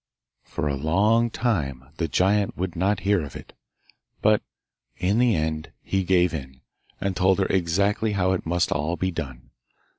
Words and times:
For 0.41 0.67
a 0.67 0.73
long 0.75 1.29
time 1.29 1.91
the 1.97 2.07
giant 2.07 2.57
would 2.57 2.75
not 2.75 3.01
hear 3.01 3.21
of 3.21 3.35
it, 3.35 3.53
but 4.19 4.41
in 4.97 5.19
the 5.19 5.35
end 5.35 5.73
he 5.83 6.03
gave 6.03 6.33
in, 6.33 6.61
and 6.99 7.15
told 7.15 7.37
her 7.37 7.45
exactly 7.45 8.13
how 8.13 8.31
it 8.31 8.43
must 8.43 8.71
all 8.71 8.95
be 8.97 9.11
done. 9.11 9.51